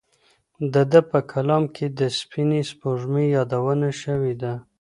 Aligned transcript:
د 0.73 0.75
ده 0.91 1.01
په 1.11 1.19
کلام 1.31 1.63
کې 1.75 1.85
د 1.99 2.01
سپینې 2.19 2.61
سپوږمۍ 2.69 3.25
یادونه 3.37 3.89
شوې 4.01 4.33
ده. 4.41 4.53